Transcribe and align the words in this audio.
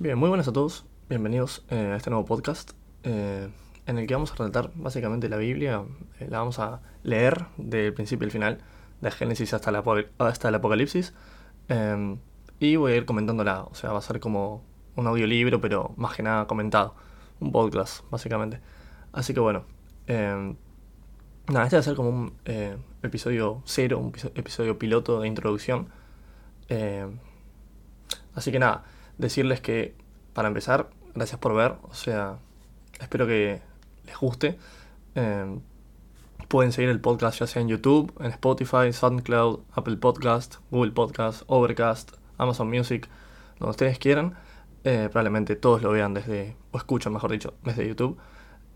Bien, 0.00 0.16
muy 0.16 0.28
buenas 0.28 0.46
a 0.46 0.52
todos. 0.52 0.86
Bienvenidos 1.08 1.64
eh, 1.70 1.90
a 1.92 1.96
este 1.96 2.08
nuevo 2.08 2.24
podcast 2.24 2.70
eh, 3.02 3.48
en 3.84 3.98
el 3.98 4.06
que 4.06 4.14
vamos 4.14 4.30
a 4.30 4.36
relatar 4.36 4.70
básicamente 4.76 5.28
la 5.28 5.38
Biblia. 5.38 5.82
Eh, 6.20 6.28
la 6.30 6.38
vamos 6.38 6.60
a 6.60 6.82
leer 7.02 7.46
del 7.56 7.92
principio 7.94 8.24
al 8.24 8.30
final, 8.30 8.58
de 9.00 9.10
Génesis 9.10 9.54
hasta, 9.54 9.72
la, 9.72 9.82
hasta 10.18 10.50
el 10.50 10.54
Apocalipsis. 10.54 11.14
y 12.60 12.76
voy 12.76 12.92
a 12.92 12.96
ir 12.96 13.06
comentándola. 13.06 13.64
O 13.64 13.74
sea, 13.74 13.90
va 13.90 13.98
a 13.98 14.02
ser 14.02 14.20
como 14.20 14.62
un 14.94 15.08
audiolibro, 15.08 15.60
pero 15.60 15.94
más 15.96 16.14
que 16.14 16.22
nada 16.22 16.46
comentado. 16.46 16.94
Un 17.40 17.50
podcast, 17.50 18.08
básicamente. 18.08 18.60
Así 19.10 19.34
que 19.34 19.40
bueno. 19.40 19.64
nada, 20.06 21.64
este 21.64 21.74
va 21.74 21.80
a 21.80 21.82
ser 21.82 21.96
como 21.96 22.10
un 22.10 22.34
episodio 23.02 23.62
cero, 23.64 23.98
un 23.98 24.12
episodio 24.36 24.78
piloto 24.78 25.18
de 25.18 25.26
introducción. 25.26 25.88
así 28.36 28.52
que 28.52 28.60
nada 28.60 28.84
decirles 29.18 29.60
que, 29.60 29.94
para 30.32 30.48
empezar, 30.48 30.90
gracias 31.14 31.38
por 31.40 31.54
ver, 31.54 31.74
o 31.82 31.94
sea, 31.94 32.38
espero 33.00 33.26
que 33.26 33.60
les 34.06 34.16
guste. 34.18 34.58
Em, 35.14 35.60
pueden 36.48 36.72
seguir 36.72 36.90
el 36.90 37.00
podcast 37.00 37.40
ya 37.40 37.46
sea 37.46 37.60
en 37.60 37.68
YouTube, 37.68 38.12
en 38.20 38.26
Spotify, 38.26 38.92
SoundCloud, 38.92 39.60
Apple 39.72 39.96
Podcast, 39.96 40.56
Google 40.70 40.92
Podcast, 40.92 41.42
Overcast, 41.46 42.12
Amazon 42.38 42.70
Music, 42.70 43.08
donde 43.58 43.70
ustedes 43.70 43.98
quieran. 43.98 44.36
Eh, 44.84 45.08
probablemente 45.10 45.56
todos 45.56 45.82
lo 45.82 45.90
vean 45.90 46.14
desde, 46.14 46.56
o 46.70 46.78
escuchan 46.78 47.12
mejor 47.12 47.32
dicho, 47.32 47.54
desde 47.64 47.86
YouTube. 47.86 48.16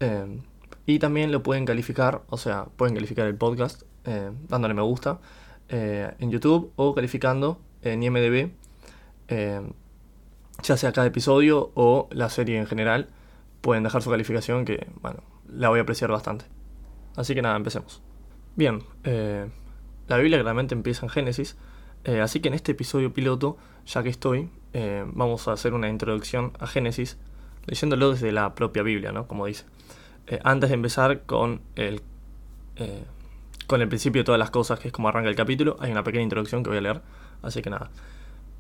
Em, 0.01 0.43
y 0.85 0.99
también 0.99 1.31
lo 1.31 1.43
pueden 1.43 1.65
calificar, 1.65 2.23
o 2.29 2.37
sea, 2.37 2.67
pueden 2.77 2.95
calificar 2.95 3.27
el 3.27 3.37
podcast 3.37 3.83
eh, 4.05 4.33
dándole 4.49 4.75
me 4.75 4.83
gusta 4.83 5.21
eh, 5.69 6.13
en 6.19 6.31
YouTube 6.31 6.73
o 6.75 6.93
calificando 6.93 7.61
en 7.83 8.03
IMDB 8.03 8.51
em, 9.29 9.73
ya 10.63 10.77
sea 10.77 10.93
cada 10.93 11.07
episodio 11.07 11.71
o 11.75 12.09
la 12.13 12.29
serie 12.29 12.59
en 12.59 12.67
general, 12.67 13.09
pueden 13.61 13.85
dejar 13.85 14.03
su 14.03 14.11
calificación 14.11 14.65
que, 14.65 14.89
bueno, 15.01 15.23
la 15.49 15.69
voy 15.69 15.79
a 15.79 15.83
apreciar 15.83 16.11
bastante. 16.11 16.45
Así 17.17 17.35
que 17.35 17.43
nada, 17.43 17.57
empecemos. 17.57 18.03
Bien, 18.57 18.83
eh, 19.05 19.49
la 20.09 20.17
Biblia 20.19 20.39
claramente 20.39 20.75
empieza 20.75 21.07
en 21.07 21.11
Génesis, 21.11 21.57
eh, 22.05 22.21
así 22.21 22.41
que 22.41 22.49
en 22.49 22.55
este 22.55 22.73
episodio 22.73 23.13
piloto, 23.13 23.57
ya 23.87 24.03
que 24.03 24.09
estoy, 24.09 24.51
eh, 24.73 25.05
vamos 25.07 25.49
a 25.49 25.53
hacer 25.53 25.75
una 25.75 25.89
introducción 25.89 26.53
a 26.59 26.67
Génesis, 26.67 27.19
leyéndolo 27.67 28.11
desde 28.11 28.33
la 28.33 28.55
propia 28.55 28.83
Biblia, 28.83 29.13
¿no? 29.13 29.27
Como 29.27 29.47
dice. 29.47 29.65
antes 30.45 30.71
de 30.71 30.75
empezar 30.75 31.23
con 31.23 31.61
el, 31.75 32.01
con 33.67 33.83
el 33.83 33.89
principio 33.89 34.21
de 34.23 34.25
todas 34.25 34.39
las 34.39 34.51
cosas, 34.51 34.79
que 34.79 34.89
es 34.89 34.93
como 34.93 35.09
arranca 35.09 35.29
el 35.29 35.37
capítulo, 35.37 35.77
hay 35.81 35.91
una 35.91 36.05
pequeña 36.05 36.23
introducción 36.23 36.63
que 36.63 36.71
voy 36.71 36.79
a 36.79 36.81
leer, 36.81 37.03
así 37.43 37.61
que 37.61 37.71
nada. 37.71 37.91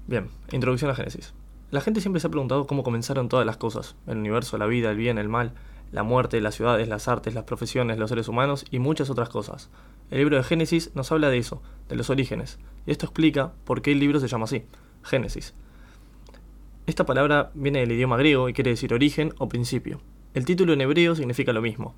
Bien, 0.06 0.28
introducción 0.50 0.90
a 0.90 0.94
Génesis. 0.94 1.32
La 1.72 1.80
gente 1.80 2.02
siempre 2.02 2.20
se 2.20 2.26
ha 2.26 2.30
preguntado 2.30 2.66
cómo 2.66 2.82
comenzaron 2.82 3.30
todas 3.30 3.46
las 3.46 3.56
cosas, 3.56 3.96
el 4.06 4.18
universo, 4.18 4.58
la 4.58 4.66
vida, 4.66 4.90
el 4.90 4.98
bien, 4.98 5.16
el 5.16 5.30
mal, 5.30 5.54
la 5.90 6.02
muerte, 6.02 6.38
las 6.42 6.54
ciudades, 6.54 6.86
las 6.86 7.08
artes, 7.08 7.32
las 7.32 7.44
profesiones, 7.44 7.96
los 7.96 8.10
seres 8.10 8.28
humanos 8.28 8.66
y 8.70 8.78
muchas 8.78 9.08
otras 9.08 9.30
cosas. 9.30 9.70
El 10.10 10.18
libro 10.18 10.36
de 10.36 10.42
Génesis 10.42 10.90
nos 10.94 11.10
habla 11.12 11.30
de 11.30 11.38
eso, 11.38 11.62
de 11.88 11.96
los 11.96 12.10
orígenes, 12.10 12.58
y 12.86 12.90
esto 12.90 13.06
explica 13.06 13.54
por 13.64 13.80
qué 13.80 13.92
el 13.92 14.00
libro 14.00 14.20
se 14.20 14.28
llama 14.28 14.44
así, 14.44 14.64
Génesis. 15.02 15.54
Esta 16.84 17.06
palabra 17.06 17.50
viene 17.54 17.78
del 17.78 17.92
idioma 17.92 18.18
griego 18.18 18.50
y 18.50 18.52
quiere 18.52 18.72
decir 18.72 18.92
origen 18.92 19.32
o 19.38 19.48
principio. 19.48 20.02
El 20.34 20.44
título 20.44 20.74
en 20.74 20.82
hebreo 20.82 21.14
significa 21.14 21.54
lo 21.54 21.62
mismo. 21.62 21.94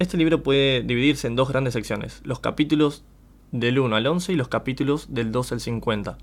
Este 0.00 0.16
libro 0.16 0.42
puede 0.42 0.82
dividirse 0.82 1.28
en 1.28 1.36
dos 1.36 1.50
grandes 1.50 1.74
secciones, 1.74 2.22
los 2.24 2.40
capítulos 2.40 3.04
del 3.52 3.78
1 3.78 3.94
al 3.94 4.04
11 4.04 4.32
y 4.32 4.34
los 4.34 4.48
capítulos 4.48 5.14
del 5.14 5.30
2 5.30 5.52
al 5.52 5.60
50. 5.60 6.18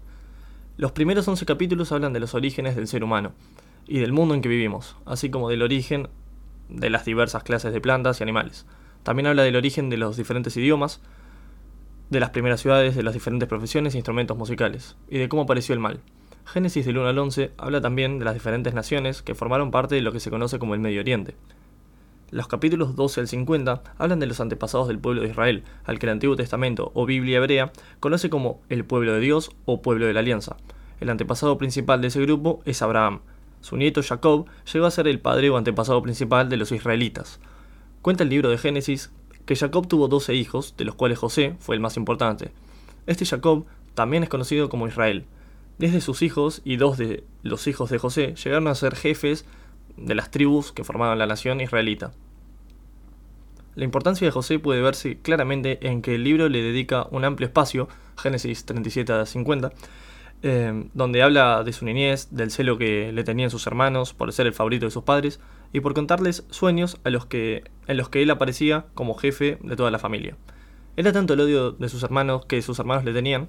Los 0.78 0.92
primeros 0.92 1.28
11 1.28 1.44
capítulos 1.48 1.92
hablan 1.92 2.14
de 2.14 2.20
los 2.20 2.36
orígenes 2.36 2.76
del 2.76 2.88
ser 2.88 3.04
humano 3.04 3.32
y 3.88 3.98
del 3.98 4.14
mundo 4.14 4.36
en 4.36 4.42
que 4.42 4.50
vivimos, 4.50 4.96
así 5.08 5.32
como 5.32 5.50
del 5.50 5.64
origen 5.64 6.08
de 6.70 6.92
las 6.92 7.04
diversas 7.04 7.42
clases 7.42 7.74
de 7.74 7.82
plantas 7.82 8.20
y 8.20 8.24
animales. 8.24 8.68
También 9.02 9.26
habla 9.26 9.42
del 9.42 9.56
origen 9.56 9.90
de 9.90 9.98
los 9.98 10.18
diferentes 10.18 10.56
idiomas, 10.56 11.02
de 12.12 12.20
las 12.20 12.30
primeras 12.30 12.62
ciudades, 12.62 12.96
de 12.96 13.02
las 13.02 13.16
diferentes 13.16 13.50
profesiones 13.50 13.96
e 13.96 13.98
instrumentos 13.98 14.38
musicales, 14.38 14.96
y 15.10 15.18
de 15.18 15.28
cómo 15.28 15.42
apareció 15.42 15.74
el 15.74 15.80
mal. 15.80 16.00
Génesis 16.46 16.86
del 16.86 17.00
1 17.00 17.08
al 17.08 17.18
11 17.18 17.54
habla 17.58 17.82
también 17.82 18.20
de 18.20 18.26
las 18.26 18.36
diferentes 18.36 18.76
naciones 18.76 19.24
que 19.24 19.34
formaron 19.34 19.72
parte 19.72 19.96
de 19.96 20.02
lo 20.02 20.12
que 20.12 20.20
se 20.20 20.30
conoce 20.30 20.60
como 20.60 20.76
el 20.76 20.80
Medio 20.80 21.02
Oriente. 21.02 21.34
Los 22.30 22.50
capítulos 22.50 22.98
12 22.98 23.22
al 23.22 23.28
50 23.30 23.84
hablan 23.98 24.20
de 24.20 24.26
los 24.26 24.42
antepasados 24.42 24.90
del 24.90 25.00
pueblo 25.00 25.22
de 25.22 25.30
Israel, 25.30 25.64
al 25.86 25.98
que 25.98 26.08
el 26.08 26.12
Antiguo 26.12 26.36
Testamento 26.36 26.92
o 26.94 27.06
Biblia 27.06 27.38
hebrea 27.38 27.72
conoce 28.02 28.30
como 28.30 28.60
el 28.68 28.84
pueblo 28.84 29.14
de 29.14 29.22
Dios 29.22 29.52
o 29.64 29.82
pueblo 29.82 30.08
de 30.08 30.14
la 30.14 30.20
alianza. 30.20 30.58
El 31.00 31.10
antepasado 31.10 31.58
principal 31.58 32.02
de 32.02 32.10
ese 32.10 32.20
grupo 32.20 32.62
es 32.66 32.82
Abraham. 32.82 33.22
Su 33.62 33.78
nieto 33.78 34.04
Jacob 34.04 34.46
llegó 34.74 34.86
a 34.86 34.92
ser 34.92 35.08
el 35.08 35.22
padre 35.22 35.50
o 35.50 35.56
antepasado 35.56 36.02
principal 36.02 36.50
de 36.50 36.58
los 36.58 36.74
israelitas. 36.74 37.40
Cuenta 38.02 38.24
el 38.24 38.30
libro 38.30 38.50
de 38.50 38.58
Génesis 38.58 39.10
que 39.46 39.56
Jacob 39.56 39.88
tuvo 39.88 40.10
12 40.10 40.36
hijos, 40.36 40.76
de 40.76 40.84
los 40.84 40.96
cuales 40.96 41.20
José 41.20 41.56
fue 41.60 41.76
el 41.76 41.82
más 41.82 41.96
importante. 41.96 42.52
Este 43.06 43.26
Jacob 43.26 43.66
también 43.94 44.24
es 44.24 44.30
conocido 44.30 44.68
como 44.68 44.88
Israel. 44.88 45.24
Desde 45.78 46.02
sus 46.02 46.22
hijos 46.22 46.62
y 46.66 46.76
dos 46.76 46.98
de 46.98 47.24
los 47.44 47.68
hijos 47.68 47.90
de 47.90 48.00
José 48.00 48.36
llegaron 48.36 48.68
a 48.68 48.76
ser 48.76 48.96
jefes 48.96 49.46
de 49.98 50.16
las 50.16 50.32
tribus 50.32 50.72
que 50.72 50.84
formaban 50.84 51.20
la 51.20 51.26
nación 51.26 51.60
israelita. 51.62 52.14
La 53.76 53.84
importancia 53.84 54.26
de 54.26 54.32
José 54.32 54.58
puede 54.58 54.82
verse 54.82 55.20
claramente 55.20 55.78
en 55.88 56.02
que 56.02 56.16
el 56.16 56.24
libro 56.24 56.50
le 56.50 56.64
dedica 56.64 57.08
un 57.12 57.26
amplio 57.26 57.48
espacio, 57.48 57.88
Génesis 58.18 58.66
37 58.66 59.14
a 59.14 59.26
50, 59.26 59.72
eh, 60.44 60.90
donde 60.94 61.22
habla 61.22 61.64
de 61.64 61.74
su 61.74 61.86
niñez, 61.86 62.30
del 62.32 62.50
celo 62.52 62.78
que 62.78 63.12
le 63.12 63.24
tenían 63.24 63.50
sus 63.50 63.68
hermanos 63.68 64.14
por 64.14 64.32
ser 64.34 64.48
el 64.48 64.54
favorito 64.54 64.86
de 64.86 64.92
sus 64.92 65.04
padres 65.04 65.40
y 65.74 65.82
por 65.82 65.94
contarles 65.94 66.46
sueños 66.50 67.00
a 67.04 67.10
los 67.10 67.26
que, 67.26 67.64
en 67.88 67.98
los 67.98 68.10
que 68.10 68.24
él 68.24 68.32
aparecía 68.32 68.86
como 68.96 69.16
jefe 69.16 69.58
de 69.62 69.76
toda 69.76 69.92
la 69.92 70.00
familia. 70.00 70.36
Era 70.96 71.12
tanto 71.12 71.36
el 71.36 71.42
odio 71.42 71.72
de 71.72 71.90
sus 71.90 72.02
hermanos 72.02 72.46
que 72.46 72.62
sus 72.64 72.80
hermanos 72.80 73.04
le 73.04 73.14
tenían 73.14 73.48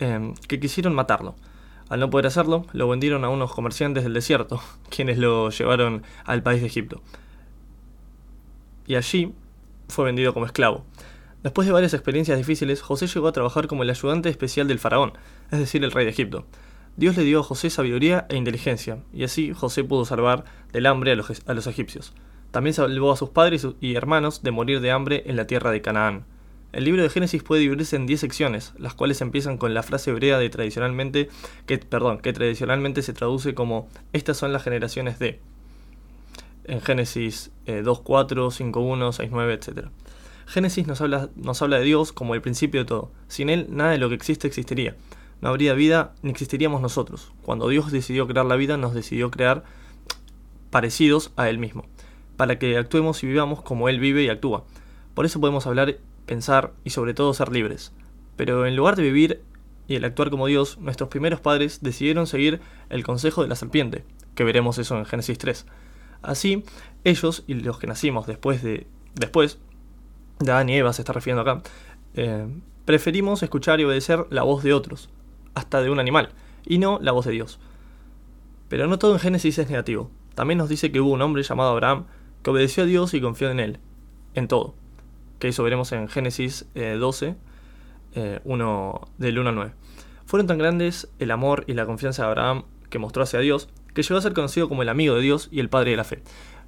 eh, 0.00 0.32
que 0.48 0.58
quisieron 0.58 0.94
matarlo. 0.94 1.36
Al 1.88 2.00
no 2.00 2.10
poder 2.10 2.26
hacerlo, 2.26 2.66
lo 2.72 2.88
vendieron 2.88 3.24
a 3.24 3.28
unos 3.28 3.52
comerciantes 3.52 4.02
del 4.02 4.14
desierto, 4.14 4.60
quienes 4.90 5.18
lo 5.18 5.50
llevaron 5.50 6.02
al 6.24 6.42
país 6.42 6.60
de 6.60 6.66
Egipto. 6.66 7.02
Y 8.86 8.94
allí 8.96 9.32
fue 9.88 10.04
vendido 10.04 10.32
como 10.32 10.46
esclavo. 10.46 10.84
Después 11.42 11.66
de 11.66 11.72
varias 11.72 11.94
experiencias 11.94 12.38
difíciles, 12.38 12.82
José 12.82 13.06
llegó 13.06 13.28
a 13.28 13.32
trabajar 13.32 13.68
como 13.68 13.82
el 13.84 13.90
ayudante 13.90 14.28
especial 14.28 14.66
del 14.66 14.80
faraón, 14.80 15.12
es 15.50 15.58
decir, 15.58 15.84
el 15.84 15.92
rey 15.92 16.04
de 16.04 16.10
Egipto. 16.10 16.44
Dios 16.96 17.16
le 17.16 17.24
dio 17.24 17.40
a 17.40 17.44
José 17.44 17.70
sabiduría 17.70 18.26
e 18.30 18.36
inteligencia, 18.36 18.98
y 19.12 19.22
así 19.22 19.52
José 19.52 19.84
pudo 19.84 20.04
salvar 20.04 20.44
del 20.72 20.86
hambre 20.86 21.12
a 21.12 21.14
los, 21.14 21.66
egipcios. 21.66 22.14
También 22.50 22.74
salvó 22.74 23.12
a 23.12 23.16
sus 23.16 23.30
padres 23.30 23.66
y 23.80 23.94
hermanos 23.94 24.42
de 24.42 24.50
morir 24.50 24.80
de 24.80 24.90
hambre 24.90 25.22
en 25.26 25.36
la 25.36 25.46
tierra 25.46 25.70
de 25.70 25.82
Canaán. 25.82 26.24
El 26.72 26.84
libro 26.84 27.02
de 27.02 27.08
Génesis 27.08 27.42
puede 27.42 27.62
dividirse 27.62 27.96
en 27.96 28.06
10 28.06 28.20
secciones, 28.20 28.74
las 28.76 28.94
cuales 28.94 29.20
empiezan 29.20 29.56
con 29.56 29.72
la 29.72 29.82
frase 29.82 30.10
hebrea 30.10 30.38
de 30.38 30.50
tradicionalmente, 30.50 31.28
que, 31.66 31.78
perdón, 31.78 32.18
que 32.18 32.32
tradicionalmente 32.32 33.02
se 33.02 33.12
traduce 33.12 33.54
como 33.54 33.88
estas 34.12 34.36
son 34.36 34.52
las 34.52 34.62
generaciones 34.62 35.18
de. 35.18 35.40
En 36.64 36.82
Génesis 36.82 37.50
2, 37.66 38.00
4, 38.00 38.50
5, 38.50 38.80
1, 38.80 39.12
6, 39.12 39.30
9, 39.32 39.54
etc. 39.54 39.86
Génesis 40.46 40.86
nos 40.86 41.00
habla, 41.00 41.30
nos 41.36 41.62
habla 41.62 41.78
de 41.78 41.84
Dios 41.84 42.12
como 42.12 42.34
el 42.34 42.42
principio 42.42 42.80
de 42.80 42.86
todo. 42.86 43.10
Sin 43.28 43.48
Él, 43.48 43.68
nada 43.70 43.92
de 43.92 43.98
lo 43.98 44.08
que 44.08 44.16
existe 44.16 44.46
existiría. 44.46 44.96
No 45.40 45.48
habría 45.48 45.74
vida 45.74 46.14
ni 46.22 46.30
existiríamos 46.30 46.80
nosotros. 46.80 47.32
Cuando 47.42 47.68
Dios 47.68 47.92
decidió 47.92 48.26
crear 48.26 48.46
la 48.46 48.56
vida, 48.56 48.76
nos 48.76 48.94
decidió 48.94 49.30
crear 49.30 49.64
parecidos 50.70 51.32
a 51.36 51.48
Él 51.48 51.58
mismo, 51.58 51.86
para 52.36 52.58
que 52.58 52.76
actuemos 52.76 53.22
y 53.22 53.28
vivamos 53.28 53.62
como 53.62 53.88
Él 53.88 54.00
vive 54.00 54.24
y 54.24 54.28
actúa. 54.28 54.64
Por 55.14 55.24
eso 55.24 55.40
podemos 55.40 55.66
hablar 55.66 55.96
pensar 56.26 56.72
y 56.84 56.90
sobre 56.90 57.14
todo 57.14 57.32
ser 57.32 57.50
libres. 57.50 57.92
Pero 58.36 58.66
en 58.66 58.76
lugar 58.76 58.96
de 58.96 59.02
vivir 59.02 59.42
y 59.88 59.94
el 59.94 60.04
actuar 60.04 60.30
como 60.30 60.46
Dios, 60.46 60.78
nuestros 60.78 61.08
primeros 61.08 61.40
padres 61.40 61.80
decidieron 61.80 62.26
seguir 62.26 62.60
el 62.90 63.04
consejo 63.04 63.42
de 63.42 63.48
la 63.48 63.56
serpiente, 63.56 64.04
que 64.34 64.44
veremos 64.44 64.78
eso 64.78 64.98
en 64.98 65.06
Génesis 65.06 65.38
3. 65.38 65.66
Así, 66.22 66.64
ellos 67.04 67.44
y 67.46 67.54
los 67.54 67.78
que 67.78 67.86
nacimos 67.86 68.26
después 68.26 68.62
de 68.62 68.86
después 69.14 69.58
de 70.40 70.52
Adán 70.52 70.68
y 70.68 70.76
Eva 70.76 70.92
se 70.92 71.02
está 71.02 71.12
refiriendo 71.12 71.42
acá, 71.42 71.62
eh, 72.14 72.46
preferimos 72.84 73.42
escuchar 73.42 73.80
y 73.80 73.84
obedecer 73.84 74.26
la 74.30 74.42
voz 74.42 74.62
de 74.62 74.74
otros, 74.74 75.08
hasta 75.54 75.80
de 75.80 75.88
un 75.88 75.98
animal, 75.98 76.30
y 76.66 76.78
no 76.78 76.98
la 77.00 77.12
voz 77.12 77.24
de 77.24 77.32
Dios. 77.32 77.58
Pero 78.68 78.86
no 78.86 78.98
todo 78.98 79.14
en 79.14 79.20
Génesis 79.20 79.58
es 79.58 79.70
negativo. 79.70 80.10
También 80.34 80.58
nos 80.58 80.68
dice 80.68 80.92
que 80.92 81.00
hubo 81.00 81.12
un 81.12 81.22
hombre 81.22 81.42
llamado 81.42 81.70
Abraham 81.70 82.06
que 82.42 82.50
obedeció 82.50 82.82
a 82.82 82.86
Dios 82.86 83.14
y 83.14 83.20
confió 83.20 83.50
en 83.50 83.60
él, 83.60 83.78
en 84.34 84.48
todo 84.48 84.74
que 85.38 85.48
eso 85.48 85.62
veremos 85.62 85.92
en 85.92 86.08
Génesis 86.08 86.66
12, 86.74 87.36
eh, 88.14 88.40
1, 88.44 89.00
eh, 89.02 89.08
del 89.18 89.38
1 89.38 89.48
al 89.48 89.54
9. 89.54 89.72
Fueron 90.24 90.46
tan 90.46 90.58
grandes 90.58 91.08
el 91.18 91.30
amor 91.30 91.64
y 91.66 91.74
la 91.74 91.86
confianza 91.86 92.22
de 92.22 92.28
Abraham 92.28 92.64
que 92.90 92.98
mostró 92.98 93.22
hacia 93.22 93.40
Dios, 93.40 93.68
que 93.94 94.02
llegó 94.02 94.18
a 94.18 94.22
ser 94.22 94.32
conocido 94.32 94.68
como 94.68 94.82
el 94.82 94.88
amigo 94.88 95.14
de 95.14 95.20
Dios 95.20 95.48
y 95.50 95.60
el 95.60 95.68
padre 95.68 95.92
de 95.92 95.96
la 95.96 96.04
fe. 96.04 96.22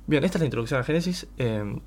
Bien, 0.07 0.25
esta 0.25 0.39
es 0.39 0.41
la 0.41 0.47
introducción 0.47 0.81
a 0.81 0.85
Génesis. 0.85 1.27
Eh, 1.39 1.81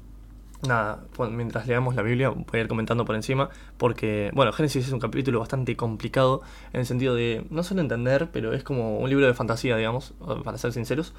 nada, 0.68 1.04
mientras 1.32 1.68
leamos 1.68 1.96
la 1.96 2.02
Biblia 2.02 2.30
voy 2.30 2.46
a 2.54 2.60
ir 2.60 2.68
comentando 2.68 3.06
por 3.06 3.16
encima, 3.16 3.50
porque, 3.78 4.32
bueno, 4.34 4.52
Génesis 4.52 4.88
es 4.88 4.94
un 4.94 5.00
capítulo 5.00 5.40
bastante 5.40 5.76
complicado 5.76 6.42
en 6.74 6.82
el 6.82 6.86
sentido 6.86 7.16
de 7.16 7.46
no 7.50 7.64
solo 7.64 7.82
entender, 7.82 8.30
pero 8.32 8.54
es 8.54 8.64
como 8.64 9.00
un 9.00 9.10
libro 9.10 9.26
de 9.26 9.34
fantasía, 9.34 9.76
digamos, 9.76 10.14
para 10.44 10.58
ser 10.58 10.74
sinceros, 10.74 11.14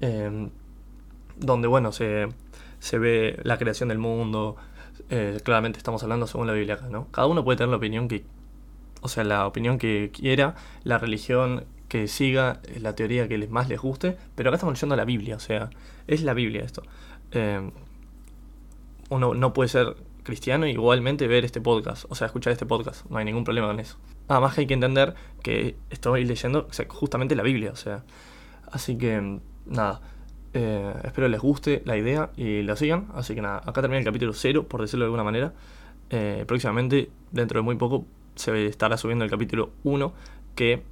em, 0.00 0.50
donde, 1.36 1.66
bueno, 1.66 1.92
se, 1.92 2.28
se 2.78 2.98
ve 2.98 3.40
la 3.42 3.58
creación 3.58 3.88
del 3.88 3.98
mundo, 3.98 4.56
eh, 5.10 5.38
claramente 5.42 5.78
estamos 5.78 6.02
hablando 6.02 6.26
según 6.26 6.46
la 6.46 6.52
Biblia 6.52 6.74
acá, 6.74 6.88
¿no? 6.88 7.08
Cada 7.10 7.26
uno 7.26 7.44
puede 7.44 7.56
tener 7.58 7.70
la 7.70 7.76
opinión 7.76 8.08
que, 8.08 8.24
o 9.00 9.08
sea, 9.08 9.24
la 9.24 9.46
opinión 9.46 9.78
que 9.78 10.10
quiera, 10.12 10.54
la 10.82 10.98
religión 10.98 11.64
que 11.88 12.08
siga, 12.08 12.60
la 12.80 12.94
teoría 12.94 13.28
que 13.28 13.38
más 13.48 13.68
les 13.68 13.80
guste, 13.80 14.16
pero 14.34 14.50
acá 14.50 14.56
estamos 14.56 14.74
leyendo 14.74 14.96
la 14.96 15.04
Biblia, 15.04 15.36
o 15.36 15.40
sea, 15.40 15.70
es 16.06 16.22
la 16.22 16.34
Biblia 16.34 16.62
esto. 16.62 16.82
Em, 17.30 17.72
uno 19.10 19.34
no 19.34 19.52
puede 19.52 19.68
ser 19.68 19.96
cristiano 20.22 20.66
y 20.66 20.70
igualmente 20.70 21.28
ver 21.28 21.44
este 21.44 21.60
podcast, 21.60 22.06
o 22.08 22.14
sea, 22.14 22.26
escuchar 22.26 22.52
este 22.52 22.66
podcast, 22.66 23.04
no 23.10 23.18
hay 23.18 23.24
ningún 23.24 23.44
problema 23.44 23.68
con 23.68 23.78
eso. 23.78 23.96
Además 24.28 24.54
que 24.54 24.62
hay 24.62 24.66
que 24.66 24.74
entender 24.74 25.14
que 25.42 25.76
estoy 25.90 26.24
leyendo 26.24 26.68
justamente 26.88 27.36
la 27.36 27.42
Biblia, 27.42 27.70
o 27.72 27.76
sea, 27.76 28.04
así 28.72 28.96
que 28.96 29.40
nada, 29.66 30.00
eh, 30.54 30.94
espero 31.02 31.26
les 31.26 31.40
guste 31.40 31.82
la 31.84 31.96
idea 31.96 32.30
y 32.36 32.62
la 32.62 32.76
sigan, 32.76 33.08
así 33.14 33.34
que 33.34 33.42
nada, 33.42 33.58
acá 33.58 33.80
termina 33.80 33.98
el 33.98 34.04
capítulo 34.04 34.32
0, 34.32 34.66
por 34.68 34.80
decirlo 34.80 35.04
de 35.04 35.06
alguna 35.06 35.24
manera. 35.24 35.52
Eh, 36.10 36.44
próximamente, 36.46 37.10
dentro 37.32 37.58
de 37.58 37.62
muy 37.62 37.74
poco, 37.74 38.06
se 38.36 38.66
estará 38.66 38.96
subiendo 38.96 39.24
el 39.24 39.30
capítulo 39.30 39.72
1, 39.82 40.12
que 40.54 40.84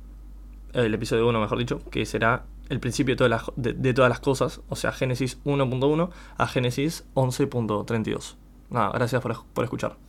el 0.72 0.92
episodio 0.92 1.28
1, 1.28 1.40
mejor 1.40 1.58
dicho, 1.58 1.80
que 1.90 2.04
será 2.06 2.44
el 2.70 2.80
principio 2.80 3.14
de 3.14 3.18
todas 3.18 3.30
las, 3.30 3.52
de, 3.56 3.94
todas 3.94 4.08
las 4.08 4.20
cosas, 4.20 4.60
o 4.68 4.74
sea, 4.74 4.90
Génesis 4.92 5.38
1.1 5.44 6.10
a 6.38 6.46
Génesis 6.48 7.04
11.32. 7.14 8.34
Nada, 8.70 8.90
gracias 8.92 9.22
por, 9.22 9.44
por 9.52 9.64
escuchar. 9.64 9.96